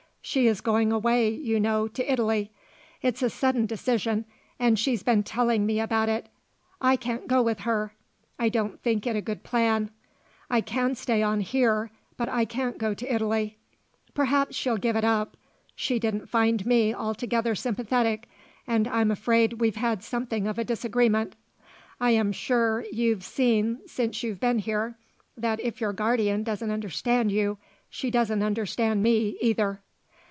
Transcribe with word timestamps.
She 0.23 0.45
is 0.45 0.61
going 0.61 0.91
away, 0.91 1.29
you 1.29 1.59
know, 1.59 1.87
to 1.89 2.09
Italy; 2.09 2.51
it's 3.01 3.23
a 3.23 3.29
sudden 3.29 3.65
decision 3.65 4.23
and 4.59 4.77
she's 4.77 5.01
been 5.01 5.23
telling 5.23 5.65
me 5.65 5.79
about 5.79 6.09
it. 6.09 6.29
I 6.79 6.95
can't 6.95 7.27
go 7.27 7.41
with 7.41 7.61
her. 7.61 7.95
I 8.37 8.47
don't 8.47 8.79
think 8.83 9.07
it 9.07 9.15
a 9.15 9.21
good 9.21 9.41
plan. 9.43 9.89
I 10.47 10.61
can 10.61 10.93
stay 10.93 11.23
on 11.23 11.41
here, 11.41 11.89
but 12.17 12.29
I 12.29 12.45
can't 12.45 12.77
go 12.77 12.93
to 12.93 13.13
Italy. 13.13 13.57
Perhaps 14.13 14.55
she'll 14.55 14.77
give 14.77 14.95
it 14.95 15.03
up. 15.03 15.35
She 15.75 15.97
didn't 15.97 16.29
find 16.29 16.67
me 16.67 16.93
altogether 16.93 17.55
sympathetic 17.55 18.29
and 18.67 18.87
I'm 18.87 19.09
afraid 19.09 19.53
we've 19.53 19.75
had 19.75 20.03
something 20.03 20.45
of 20.47 20.59
a 20.59 20.63
disagreement. 20.63 21.35
I 21.99 22.11
am 22.11 22.31
sure 22.31 22.85
you've 22.91 23.23
seen 23.23 23.79
since 23.87 24.21
you've 24.21 24.39
been 24.39 24.59
here 24.59 24.97
that 25.35 25.59
if 25.59 25.81
your 25.81 25.93
guardian 25.93 26.43
doesn't 26.43 26.71
understand 26.71 27.31
you 27.31 27.57
she 27.89 28.11
doesn't 28.11 28.43
understand 28.43 29.01
me, 29.01 29.35
either." 29.41 29.81